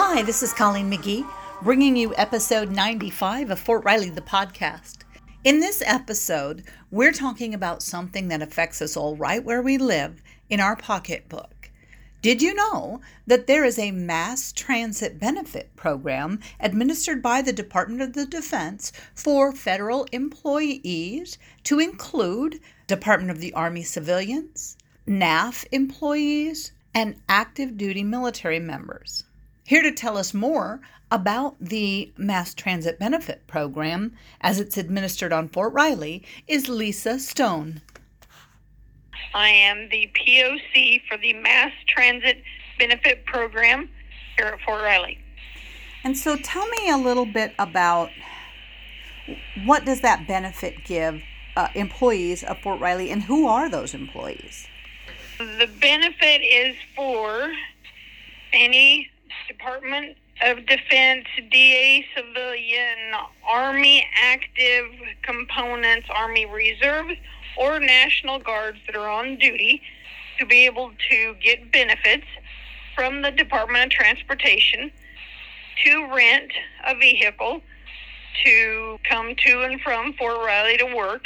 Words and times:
Hi, 0.00 0.22
this 0.22 0.44
is 0.44 0.52
Colleen 0.52 0.88
McGee, 0.88 1.28
bringing 1.60 1.96
you 1.96 2.14
episode 2.14 2.70
95 2.70 3.50
of 3.50 3.58
Fort 3.58 3.84
Riley, 3.84 4.10
the 4.10 4.20
podcast. 4.20 4.98
In 5.42 5.58
this 5.58 5.82
episode, 5.84 6.62
we're 6.92 7.10
talking 7.10 7.52
about 7.52 7.82
something 7.82 8.28
that 8.28 8.40
affects 8.40 8.80
us 8.80 8.96
all 8.96 9.16
right 9.16 9.42
where 9.42 9.60
we 9.60 9.76
live 9.76 10.22
in 10.48 10.60
our 10.60 10.76
pocketbook. 10.76 11.72
Did 12.22 12.40
you 12.40 12.54
know 12.54 13.00
that 13.26 13.48
there 13.48 13.64
is 13.64 13.76
a 13.76 13.90
mass 13.90 14.52
transit 14.52 15.18
benefit 15.18 15.74
program 15.74 16.38
administered 16.60 17.20
by 17.20 17.42
the 17.42 17.52
Department 17.52 18.00
of 18.00 18.12
the 18.12 18.24
Defense 18.24 18.92
for 19.16 19.50
federal 19.50 20.04
employees 20.12 21.38
to 21.64 21.80
include 21.80 22.60
Department 22.86 23.32
of 23.32 23.40
the 23.40 23.52
Army 23.52 23.82
civilians, 23.82 24.76
NAF 25.08 25.66
employees, 25.72 26.70
and 26.94 27.16
active 27.28 27.76
duty 27.76 28.04
military 28.04 28.60
members? 28.60 29.24
Here 29.68 29.82
to 29.82 29.92
tell 29.92 30.16
us 30.16 30.32
more 30.32 30.80
about 31.10 31.56
the 31.60 32.10
Mass 32.16 32.54
Transit 32.54 32.98
Benefit 32.98 33.46
Program 33.46 34.16
as 34.40 34.58
it's 34.60 34.78
administered 34.78 35.30
on 35.30 35.50
Fort 35.50 35.74
Riley 35.74 36.24
is 36.46 36.70
Lisa 36.70 37.18
Stone. 37.18 37.82
I 39.34 39.50
am 39.50 39.90
the 39.90 40.10
POC 40.14 41.02
for 41.06 41.18
the 41.18 41.34
Mass 41.34 41.72
Transit 41.86 42.42
Benefit 42.78 43.26
Program 43.26 43.90
here 44.38 44.46
at 44.46 44.60
Fort 44.62 44.80
Riley. 44.80 45.18
And 46.02 46.16
so 46.16 46.38
tell 46.38 46.66
me 46.68 46.88
a 46.88 46.96
little 46.96 47.26
bit 47.26 47.52
about 47.58 48.08
what 49.66 49.84
does 49.84 50.00
that 50.00 50.26
benefit 50.26 50.82
give 50.86 51.20
uh, 51.58 51.68
employees 51.74 52.42
of 52.42 52.56
Fort 52.62 52.80
Riley 52.80 53.10
and 53.10 53.22
who 53.22 53.46
are 53.46 53.68
those 53.68 53.92
employees? 53.92 54.66
The 55.36 55.68
benefit 55.78 56.40
is 56.40 56.74
for 56.96 57.52
any 58.54 59.10
Department 59.48 60.16
of 60.42 60.66
Defense, 60.66 61.26
DA 61.50 62.04
civilian, 62.14 63.14
Army 63.48 64.06
active 64.22 64.86
components, 65.22 66.06
Army 66.14 66.46
reserves, 66.46 67.14
or 67.56 67.80
National 67.80 68.38
Guards 68.38 68.78
that 68.86 68.94
are 68.94 69.08
on 69.08 69.36
duty 69.36 69.82
to 70.38 70.46
be 70.46 70.66
able 70.66 70.92
to 71.10 71.34
get 71.42 71.72
benefits 71.72 72.26
from 72.94 73.22
the 73.22 73.30
Department 73.30 73.86
of 73.86 73.90
Transportation 73.90 74.92
to 75.84 76.14
rent 76.14 76.52
a 76.86 76.94
vehicle 76.94 77.60
to 78.44 78.98
come 79.08 79.34
to 79.46 79.62
and 79.62 79.80
from 79.80 80.12
Fort 80.12 80.38
Riley 80.38 80.76
to 80.76 80.94
work. 80.94 81.24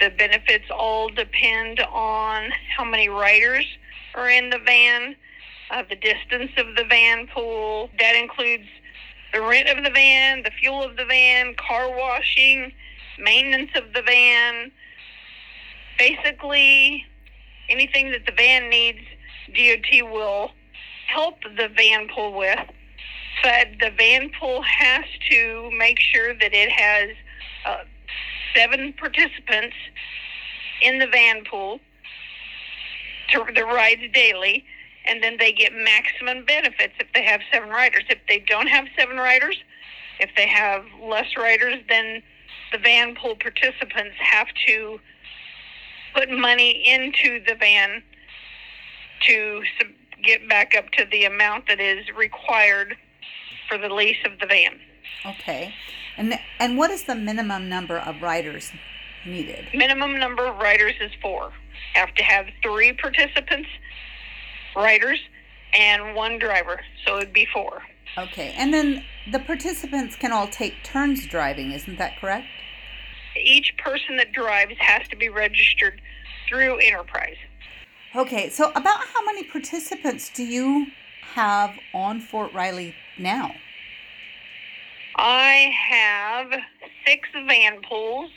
The 0.00 0.10
benefits 0.10 0.64
all 0.70 1.08
depend 1.08 1.80
on 1.80 2.50
how 2.76 2.84
many 2.84 3.08
riders 3.08 3.66
are 4.14 4.30
in 4.30 4.50
the 4.50 4.58
van, 4.58 5.16
uh, 5.70 5.82
the 5.88 5.96
distance 5.96 6.50
of 6.56 6.74
the 6.76 6.84
van 6.84 7.26
pool. 7.26 7.90
That 7.98 8.14
includes 8.16 8.68
the 9.32 9.40
rent 9.40 9.68
of 9.68 9.84
the 9.84 9.90
van, 9.90 10.42
the 10.42 10.50
fuel 10.50 10.82
of 10.82 10.96
the 10.96 11.04
van, 11.04 11.54
car 11.54 11.90
washing, 11.90 12.72
maintenance 13.18 13.70
of 13.74 13.92
the 13.94 14.02
van. 14.02 14.70
Basically, 15.98 17.04
anything 17.68 18.10
that 18.12 18.24
the 18.24 18.32
van 18.32 18.70
needs, 18.70 19.00
DOT 19.54 20.10
will 20.10 20.52
help 21.08 21.36
the 21.42 21.68
van 21.76 22.08
pool 22.14 22.36
with. 22.36 22.60
But 23.42 23.68
the 23.80 23.90
van 23.96 24.30
pool 24.38 24.62
has 24.62 25.04
to 25.30 25.70
make 25.76 26.00
sure 26.00 26.34
that 26.34 26.52
it 26.52 26.70
has 26.70 27.10
uh, 27.66 27.84
seven 28.54 28.92
participants 28.94 29.76
in 30.82 30.98
the 30.98 31.06
van 31.06 31.44
pool 31.44 31.80
to 33.30 33.44
the 33.54 33.64
rides 33.64 34.02
daily 34.12 34.64
and 35.08 35.22
then 35.22 35.36
they 35.38 35.52
get 35.52 35.72
maximum 35.72 36.44
benefits 36.44 36.94
if 37.00 37.08
they 37.14 37.24
have 37.24 37.40
seven 37.52 37.70
riders. 37.70 38.04
If 38.08 38.18
they 38.28 38.38
don't 38.40 38.68
have 38.68 38.86
seven 38.98 39.16
riders, 39.16 39.56
if 40.20 40.30
they 40.36 40.46
have 40.46 40.84
less 41.02 41.36
riders, 41.36 41.76
then 41.88 42.22
the 42.72 42.78
van 42.78 43.14
pool 43.14 43.36
participants 43.36 44.16
have 44.18 44.48
to 44.66 45.00
put 46.14 46.30
money 46.30 46.82
into 46.86 47.42
the 47.44 47.54
van 47.54 48.02
to 49.22 49.62
get 50.22 50.48
back 50.48 50.74
up 50.76 50.90
to 50.92 51.04
the 51.10 51.24
amount 51.24 51.66
that 51.68 51.80
is 51.80 52.04
required 52.16 52.96
for 53.68 53.78
the 53.78 53.88
lease 53.88 54.18
of 54.24 54.38
the 54.40 54.46
van. 54.46 54.78
Okay. 55.24 55.74
And 56.16 56.38
and 56.58 56.76
what 56.76 56.90
is 56.90 57.04
the 57.04 57.14
minimum 57.14 57.68
number 57.68 57.98
of 57.98 58.20
riders 58.20 58.72
needed? 59.24 59.66
Minimum 59.72 60.18
number 60.18 60.46
of 60.46 60.56
riders 60.58 60.94
is 61.00 61.12
4. 61.22 61.52
Have 61.94 62.14
to 62.14 62.22
have 62.22 62.46
3 62.62 62.92
participants 62.94 63.68
riders 64.78 65.20
and 65.74 66.14
one 66.14 66.38
driver, 66.38 66.80
so 67.04 67.18
it'd 67.18 67.32
be 67.32 67.46
four. 67.52 67.82
Okay, 68.16 68.54
and 68.56 68.72
then 68.72 69.04
the 69.30 69.38
participants 69.38 70.16
can 70.16 70.32
all 70.32 70.48
take 70.48 70.82
turns 70.82 71.26
driving, 71.26 71.72
isn't 71.72 71.98
that 71.98 72.18
correct? 72.20 72.46
Each 73.36 73.76
person 73.76 74.16
that 74.16 74.32
drives 74.32 74.74
has 74.78 75.06
to 75.08 75.16
be 75.16 75.28
registered 75.28 76.00
through 76.48 76.78
Enterprise. 76.78 77.36
Okay, 78.16 78.48
so 78.48 78.70
about 78.70 79.00
how 79.00 79.24
many 79.24 79.44
participants 79.44 80.30
do 80.34 80.42
you 80.42 80.86
have 81.34 81.74
on 81.92 82.20
Fort 82.20 82.52
Riley 82.54 82.94
now? 83.18 83.54
I 85.16 85.74
have 85.90 86.52
six 87.06 87.28
van 87.46 87.82
pools. 87.82 88.30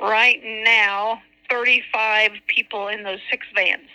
Right 0.00 0.40
now, 0.64 1.20
35 1.50 2.30
people 2.46 2.88
in 2.88 3.02
those 3.02 3.18
six 3.30 3.46
vans. 3.54 3.88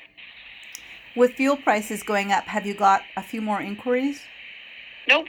With 1.15 1.33
fuel 1.33 1.57
prices 1.57 2.01
going 2.01 2.31
up, 2.31 2.45
have 2.45 2.65
you 2.65 2.73
got 2.73 3.01
a 3.15 3.21
few 3.21 3.41
more 3.41 3.61
inquiries? 3.61 4.21
Nope. 5.07 5.27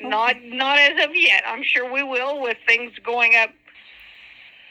Okay. 0.00 0.08
Not 0.08 0.42
not 0.42 0.78
as 0.78 1.04
of 1.04 1.14
yet. 1.14 1.44
I'm 1.46 1.62
sure 1.62 1.90
we 1.90 2.02
will 2.02 2.40
with 2.42 2.58
things 2.66 2.92
going 3.04 3.34
up 3.36 3.50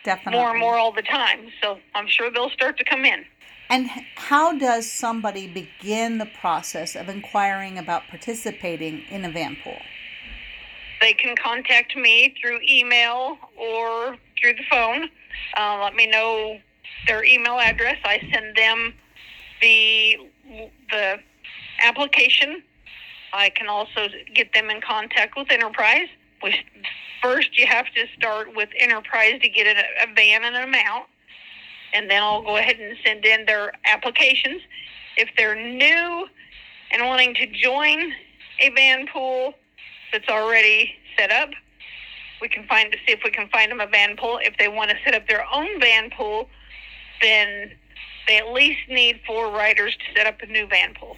Definitely. 0.04 0.40
more 0.40 0.52
and 0.52 0.60
more 0.60 0.78
all 0.78 0.92
the 0.92 1.02
time. 1.02 1.48
So 1.62 1.80
I'm 1.96 2.08
sure 2.08 2.30
they'll 2.30 2.50
start 2.50 2.78
to 2.78 2.84
come 2.84 3.06
in. 3.06 3.26
And 3.70 3.90
how 4.16 4.58
does 4.58 4.92
somebody 4.92 5.48
begin 5.48 6.18
the 6.18 6.26
process 6.26 6.96
of 6.96 7.08
inquiring 7.08 7.78
about 7.78 8.04
participating 8.10 9.04
in 9.10 9.24
a 9.24 9.32
van 9.32 9.56
pool? 9.64 9.78
They 11.00 11.14
can 11.14 11.36
contact 11.36 11.96
me 11.96 12.36
through 12.40 12.60
email 12.68 13.38
or 13.58 14.18
through 14.40 14.56
the 14.56 14.64
phone. 14.70 15.10
Uh, 15.58 15.80
let 15.82 15.96
me 15.96 16.06
know 16.06 16.60
their 17.08 17.24
email 17.24 17.60
address. 17.60 17.98
I 18.04 18.20
send 18.32 18.56
them 18.58 18.94
the 19.62 20.18
the 20.90 21.18
application. 21.84 22.64
I 23.34 23.50
can 23.50 23.68
also 23.68 24.08
get 24.34 24.54
them 24.54 24.70
in 24.70 24.82
contact 24.82 25.38
with 25.38 25.52
Enterprise. 25.52 26.08
We, 26.44 26.56
first, 27.22 27.58
you 27.58 27.66
have 27.68 27.86
to 27.96 28.06
start 28.18 28.56
with 28.56 28.70
Enterprise 28.78 29.40
to 29.42 29.50
get 29.50 29.68
a, 29.68 29.80
a 30.04 30.14
van 30.14 30.44
and 30.44 30.56
an 30.56 30.64
amount, 30.64 31.06
and 31.94 32.10
then 32.10 32.22
I'll 32.22 32.42
go 32.42 32.58
ahead 32.58 32.78
and 32.80 32.98
send 33.06 33.26
in 33.26 33.46
their 33.46 33.74
applications. 33.86 34.62
If 35.18 35.30
they're 35.38 35.56
new 35.56 36.28
and 36.92 37.06
wanting 37.06 37.34
to 37.36 37.48
join 37.48 38.14
a 38.60 38.70
van 38.70 39.08
pool 39.08 39.54
that's 40.12 40.28
already 40.30 40.94
set 41.18 41.32
up, 41.32 41.50
we 42.42 42.50
can 42.50 42.66
find 42.68 42.92
to 42.92 42.98
see 43.06 43.14
if 43.14 43.22
we 43.24 43.30
can 43.30 43.48
find 43.50 43.72
them 43.72 43.80
a 43.80 43.88
van 43.88 44.18
pool. 44.18 44.40
If 44.42 44.58
they 44.58 44.68
want 44.68 44.90
to 44.90 44.98
set 45.06 45.14
up 45.14 45.28
their 45.28 45.46
own 45.54 45.80
van 45.80 46.10
pool, 46.10 46.50
then 47.22 47.72
they 48.32 48.38
at 48.38 48.54
least 48.54 48.80
need 48.88 49.20
four 49.28 49.52
riders 49.52 49.94
to 49.98 50.18
set 50.18 50.26
up 50.26 50.42
a 50.42 50.46
new 50.46 50.66
van 50.66 50.94
pool. 50.94 51.18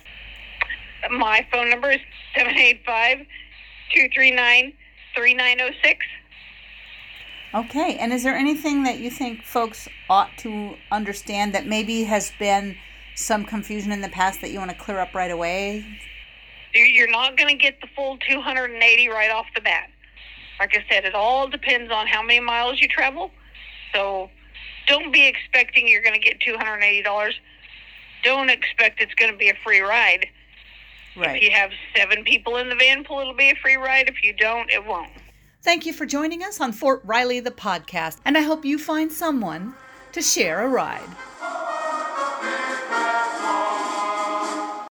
My 1.12 1.46
phone 1.51 1.69
number 1.69 1.91
is 1.91 2.00
785 2.35 3.28
239 3.94 4.74
3906. 5.13 6.06
Okay, 7.53 7.97
and 8.00 8.12
is 8.12 8.23
there 8.23 8.35
anything 8.35 8.82
that 8.85 8.97
you 8.97 9.11
think 9.11 9.43
folks 9.43 9.87
ought 10.09 10.32
to 10.40 10.73
understand 10.91 11.53
that 11.53 11.67
maybe 11.67 12.03
has 12.05 12.32
been 12.40 12.76
some 13.14 13.46
confusion 13.46 13.91
in 13.91 14.02
the 14.02 14.09
past 14.09 14.41
that 14.41 14.49
you 14.49 14.58
want 14.58 14.72
to 14.72 14.78
clear 14.78 14.97
up 14.97 15.14
right 15.14 15.29
away? 15.29 15.85
You're 16.73 17.11
not 17.11 17.37
going 17.37 17.55
to 17.55 17.61
get 17.61 17.79
the 17.79 17.87
full 17.96 18.17
280 18.28 19.08
right 19.09 19.29
off 19.29 19.46
the 19.53 19.61
bat. 19.61 19.91
Like 20.59 20.76
I 20.76 20.84
said, 20.90 21.05
it 21.05 21.14
all 21.14 21.47
depends 21.47 21.91
on 21.91 22.08
how 22.08 22.23
many 22.23 22.40
miles 22.40 22.82
you 22.82 22.87
travel. 22.87 23.29
So 23.93 24.32
don't 24.88 25.12
be 25.12 25.28
expecting 25.28 25.88
you're 25.88 26.02
going 26.02 26.20
to 26.20 26.20
get 26.20 26.40
$280. 26.40 27.34
Don't 28.24 28.50
expect 28.50 29.02
it's 29.02 29.14
going 29.16 29.32
to 29.32 29.38
be 29.38 29.50
a 29.50 29.56
free 29.64 29.82
ride. 29.82 30.28
Right. 31.16 31.38
If 31.38 31.44
you 31.44 31.52
have 31.52 31.72
seven 31.96 32.24
people 32.24 32.58
in 32.58 32.70
the 32.70 32.76
van 32.76 33.03
pool, 33.03 33.20
it'll 33.20 33.34
be 33.34 33.52
a 33.52 33.56
free 33.56 33.76
ride. 33.76 34.09
If 34.09 34.24
you 34.24 34.34
don't, 34.34 34.70
it 34.70 34.85
won't. 34.85 35.12
Thank 35.62 35.85
you 35.85 35.94
for 35.94 36.06
joining 36.06 36.44
us 36.44 36.59
on 36.59 36.74
Fort 36.74 37.02
Riley, 37.06 37.40
the 37.40 37.52
podcast, 37.52 38.18
and 38.26 38.38
I 38.38 38.41
hope 38.41 38.66
you 38.66 38.78
find 38.78 39.12
someone 39.12 39.76
to 40.12 40.22
share 40.22 40.62
a 40.62 40.68
ride. 40.68 41.09